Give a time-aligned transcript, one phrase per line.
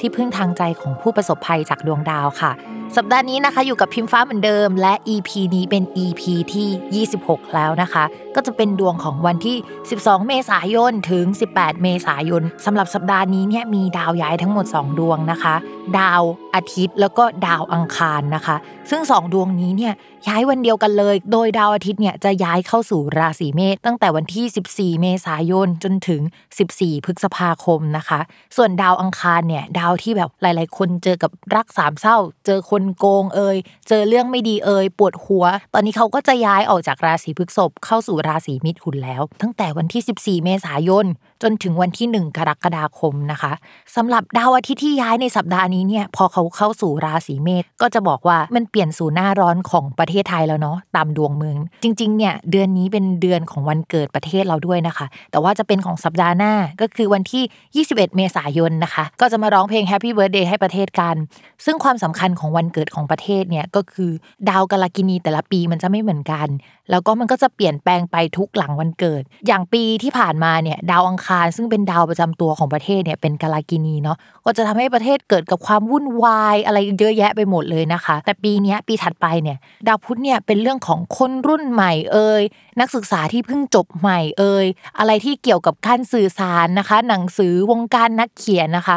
[0.00, 2.52] ที่พึ่งทางใจของผู้ประสบภัยจากดวงดาวค่ะ
[2.96, 6.22] สัปดาห์นี้นะคะอยู่กับพิมฟ้าเหมือนเดิม และ EP นี้เป็น EP
[6.54, 9.56] ที่ 26 แล้วนะคะ ก็จะเป็นดวงของวันที่
[9.92, 11.24] 12 เมษายนถึง
[11.54, 15.54] 18 เมษายนสำหรับสัปดาห์นี้เนี่ยมีดาวย้ายทั้งหมด 2 ดวงนะคะ
[15.98, 16.22] ดาว
[16.54, 18.56] อาทิตย์แล้วก็ดาวอังคารนะคะ
[18.90, 19.94] ซึ่ง 2 ดวงนี้เนี่ย
[20.28, 26.20] ย้ายวันเดียวกันเลย โดยดาวอาทิตย์เนี่ยจะย้ายเข้าสู่ราศีเมษตั้งแต่วันที่ 14 เมษายนจนถึง
[26.64, 28.20] 14 พฤษภาคมนะคะ
[28.56, 33.56] ส่วนดาวอังคารเนี่ยดาวที่แบบหลาย ๆ คนเจอกับรักสามเศร้า เจอคนโกงเอ่ย
[33.88, 40.02] เจอเรื่องไม่ดีเอ่ยปวดหัว ตอนนี้เขาก็จะย้ายออกจากราศีพฤษภเข้าสู่ราศีมิถุนแล้ว ตั้งแต่วันที่
[40.40, 41.06] 14 เมษายน
[41.42, 43.52] จนถึงวันที่ 1 กรกฎาคมนะคะ
[43.96, 61.16] สำหรับดาวอาทิตย์ที่ย้ายในสัปดาห์นี้เนี่ยพอเขาเข้าสู่ราศีเมษก็จะบอกว่ามันเปลี่ยนสู่หน้าร้อนของประเทศไทยแล้วเนาะตามดวงเมืองจริงๆเนี่ยเดือนนี้เป็นเดือนของวันเกิดประเทศเราด้วยนะคะ แต่ว่าจะเป็นของสัปดาห์หน้าก็คือวันที่ 21 เมษายนนะคะ ก็จะมาร้องเพลง Happy Birthday ให้ประเทศกัน
[61.64, 64.10] ซึ่งความสำคัญของวันเกิดของประเทศเนี่ยก็คือ
[64.50, 66.48] ดาวกาลกินีแต่ละปีมันจะไม่เหมือนกัน
[66.90, 82.42] แล้วก็มันก็จะเปลี่ยนแปลงไปทุกหลังวันเกิด อย่างปีที่ผ่านมาเนี่ยดาวอังคารซึ่งเป็นดาวประจำตัวของประเทศเนี่ยเป็นกาลากินีเนาะก็จะทำให้ประเทศเกิดกับความวุ่นวายอะไรเยอะแยะไปหมดเลยนะคะ แต่ปีนี้ปีถัดไปเนี่ยดาวพุธเนี่ยเป็นเรื่องของคนรุ่นใหม่เอ่ย
[82.80, 84.66] นักศึกษาที่เพิ่งจบใหม่เอ่ย
[84.98, 88.96] อะไรที่เกี่ยวกับการสื่อสารนะคะ หนังสือวงการนักเขียนนะคะ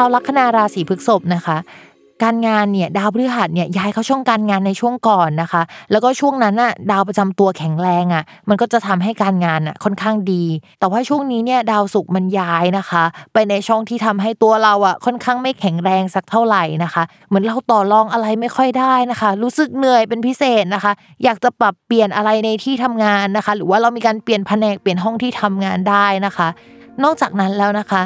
[0.00, 1.58] าวลัคนาราศีพฤษภนะคะ
[2.24, 10.44] การงานเนี่ยดาวพฤหัสเนี่ยย้ายเข้าช่องการงานในช่วงก่อนนะคะ แล้วก็ช่วงนั้นน่ะดาวประจำตัวแข็งแรงอะมันก็จะทำให้การงานอะค่อนข้างดี
[10.80, 20.92] แต่ว่าช่วงนี้เนี่ยดาวศุกร์มันย้ายนะคะ ไปในช่องที่ทำให้ตัวเราอะค่อนข้างไม่แข็งแรงสักเท่าไหร่นะคะเหมือนเราต่อรองอะไรไม่ค่อยได้นะคะ รู้สึกเหนื่อยเป็นพิเศษนะคะ
[21.24, 26.48] อยากจะปรับเปลี่ยนอะไรในที่ทำงานนะคะ หรือว่าเรามีการเปลี่ยนแผนกเปลี่ยนห้องที่ทำงานได้นะคะ
[27.04, 28.02] นอกจากนั้นแล้วนะคะ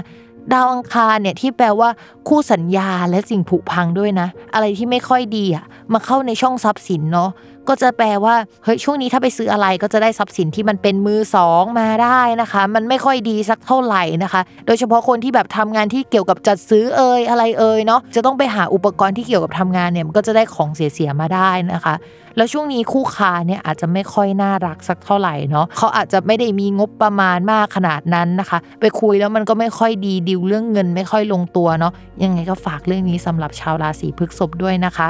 [0.52, 1.88] ดาวอังคารเนี่ยที่แปลว่า
[2.28, 7.30] คู่สัญญาและสิ่งผุพังด้วยนะ อะไรที่ไม่ค่อยดีอะ มาเข้าในช่องทรัพย์สินเนาะ
[7.68, 8.34] ก็จะแปลว่า
[8.64, 21.94] เฮ้ยช่วงนี้ถ้าไปซื้ออะไรก็จะได้ทรัพย์สินที่มันเป็นมือสองมาได้นะคะ มันไม่ค่อยดีสักเท่าไหร่นะคะ โดยเฉพาะคนที่แบบทำงานที่เกี่ยวกับจัดซื้อเอ่ยอะไรเอ่ยเนาะจะต้องไปหาอุปกรณ์ที่เกี่ยวกับทำงานเนี่ยมันก็จะได้ของเสียๆมาได้นะคะ
[22.36, 31.92] แล้วช่วงนี้คู่ค้าเนี่ยอาจจะไม่ค่อยน่ารักสักเท่าไหร่เนาะเขาอาจจะไม่ได้มีงบประมาณมากขนาดนั้นนะคะ ไปคุยแล้วมันก็ไม่ค่อยดีดิวเรื่องเงินไม่ค่อยลงตัวเนาะ
[32.24, 35.08] ยังไงก็ฝากเรื่องนี้สำหรับชาวราศีพฤษภด้วยนะคะ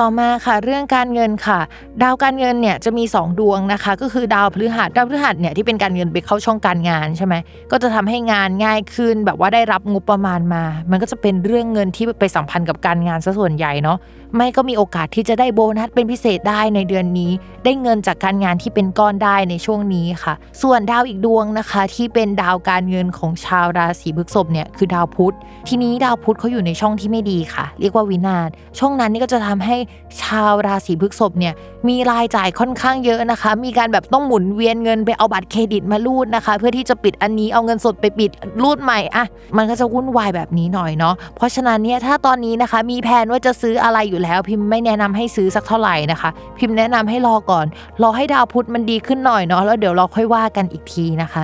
[0.00, 1.60] ต่อมาค่ะเรื่องการเงินค่ะ
[2.02, 7.34] ดาวการเงินเนี่ยจะมี 2 ดวงนะคะ ก็คือดาวพฤหัสดาวพฤหัสเนี่ยที่เป็นการเงินไปเข้าช่องการงานใช่ไหม
[7.70, 13.98] ก็จะทำให้งานง่ายขึ้น แบบว่าได้รับงบประมาณมา มันก็จะเป็นเรื่องเงินที่ไปสัมพันธ์กับการงานซะส่วนใหญ่เนาะ
[14.36, 17.32] ไม่ก็มีโอกาสที่จะได้โบนัสเป็นพิเศษได้ในเดือนนี้
[17.64, 25.34] ได้เงินจากการงานที่เป็นก้อนได้ในช่วงนี้ค่ะ ส่วนดาวอีกดวงนะคะ ที่เป็นดาวการเงินของชาวราศีพฤษภเนี่ยคือดาวพุธ
[25.68, 29.76] ทีนี้ดาวพุธเขาอยู่ในช่องที่ไม่ดีค่ะ เรียกว่าวินาศช่องนั้นนี่ก็จะทำให้
[30.22, 31.54] ชาวราศีพฤษภเนี่ย
[31.88, 38.30] มีรายจ่ายค่อนข้างเยอะนะคะ มีการแบบต้องหมุนเวียนเงินไปเอาบัตรเครดิตมารูดนะคะ เพื่อที่จะปิดอันนี้เอาเงินสดไปปิด
[38.62, 39.24] รูดใหม่อะ
[39.56, 47.66] มันก็จะวุ่นวายแบบนี้หน่อยเนาะเพราะฉะนั้นเนี่ยถ้าตอนนี้นะคะมีแผนว่าจะซื้ออะไรอยู่แล้ว พิมพ์ไม่แนะนำให้ซื้อสักเท่าไหร่นะคะ พิมพ์แนะนำให้รอก่อน
[48.02, 51.42] รอให้ดาวพุธมันดีขึ้นหน่อยเนาะแล้วเดี๋ยวเราค่อยว่ากันอีกทีนะคะ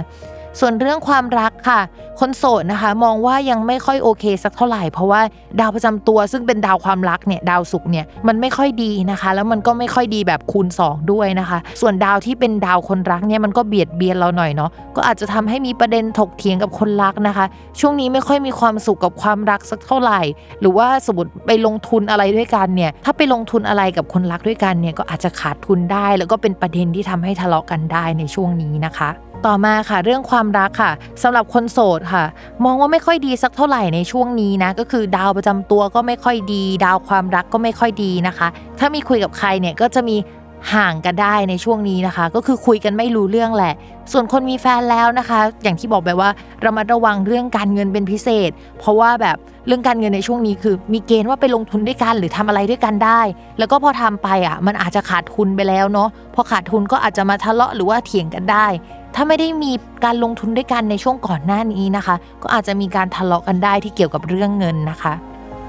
[0.61, 1.81] ส่วนเรื่องความรักค่ะ
[2.21, 5.21] คนโสดนะคะ มองว่ายังไม่ค่อยโอเคสักเท่าไหร่ เพราะว่า
[5.61, 17.47] ดาวประจำตัวซึ่งเป็นดาวความรักเนี่ยดาวศุกร์เนี่ยมันไม่ค่อยดีนะคะ แล้วมันก็ไม่ค่อยดีแบบคูณ 2 ด้วยนะคะ ส่วนดาวที่เป็นดาวคนรักเนี่ยมันก็เบียดเบียนเราหน่อยเนาะก็อาจจะทำให้มีประเด็นถกเถียงกับคนรักนะคะ
[17.81, 20.21] ช่วงนี้ไม่ค่อยมีความสุขกับความรักสักเท่าไหร่
[20.61, 29.11] หรือว่าสมมติไปลงทุนอะไรด้วยกันเนี่ยถ้าไปลงทุนอะไรกับคนรักด้วยกันเนี่ยก็อาจจะขาดทุนได้ แล้วก็เป็นประเด็นที่ทำให้ทะเลาะกันได้ในช่วงนี้นะคะ
[29.47, 30.93] ต่อมาค่ะเรื่องความรักค่ะ
[31.23, 32.25] สำหรับคนโสดค่ะ
[32.65, 38.49] มองว่าไม่ค่อยดีสักเท่าไหร่ในช่วงนี้นะก็คือดาวประจำตัวก็ไม่ค่อยดี ดาวความรักก็ไม่ค่อยดีนะคะ
[38.79, 40.17] ถ้ามีคุยกับใครเนี่ยก็จะมี
[40.75, 43.75] ห่างกันได้ในช่วงนี้นะคะ ก็คือคุยกันไม่รู้เรื่องแหละ
[44.13, 46.31] ส่วนคนมีแฟนแล้วนะคะ อย่างที่บอกไปว่า
[46.63, 53.21] เรามาระวังเรื่องการเงินเป็นพิเศษ เพราะว่าแบบเรื่องการเงินในช่วงนี้คือ มีเกณฑ์ว่าไปลงทุนด้วยกันหรือทำอะไรด้วยกันได้
[53.59, 58.67] แล้วก็พอทำไปอะมันอาจจะขาดทุนไปแล้วเนาะพอขาดทุนก็อาจจะมาทะเลาะหรือว่าเถียงกันได้
[59.15, 59.73] ถ้าไม่ได้มี
[60.05, 65.15] การลงทุนด้วยกันในช่วงก่อนหน้านี้นะคะ ก็อาจจะมีการทะเลาะกันได้ที่เกี่ยวกับเรื่องเงินนะคะ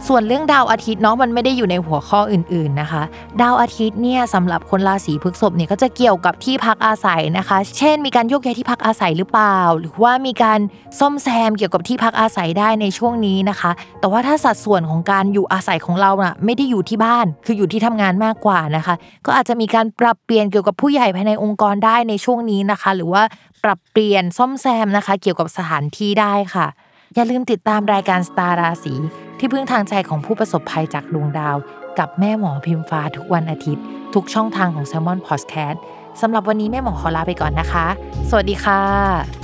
[0.07, 3.03] ส่วนเรื่องดาวอาทิตย์เนาะมันไม่ได้อยู่ในหัวข้ออื่นๆนะคะ
[3.41, 10.59] ดาวอาทิตย์เนี่ยสำหรับคนราศีพฤษภเนี่ยก็จะเกี่ยวกับที่พักอาศัยนะคะ เช่น มีการโยกย้ายที่พักอาศัยหรือเปล่า หรือว่ามีการ
[10.99, 18.95] ซ่อมแซมเกี่ยวกับที่พักอาศัยได้ในช่วงนี้นะคะ แต่ว่าถ้าสัดส่วนของการอยู่อาศัยของเราน่ะไม่ได้อยู่ที่บ้านคืออยู่ที่ทำงานมากกว่านะคะ
[19.25, 23.23] ก็อาจจะมีการปรับเปลี่ยนเกี่ยวกับผู้ใหญ่ภายในองค์กรได้ในช่วงนี้นะคะ หรือว่า
[23.63, 26.67] ปรับเปลี่ยนซ่อมแซมนะคะ เกี่ยวกับสถานที่ได้ค่ะ
[27.15, 28.95] อย่าลืมติดตามรายการสตาร์ราศี
[29.39, 31.55] ที่พึ่งทางใจของผู้ประสบภัยจากดวงดาว
[31.99, 33.83] กับแม่หมอพิมฟ้าทุกวันอาทิตย์
[34.13, 35.77] ทุกช่องทางของ s ซ l m o n Podcast
[36.21, 37.85] สำหรับวันนี้แม่หมอขอลาไปก่อนนะคะ
[38.29, 39.38] สวัสดีค่ะ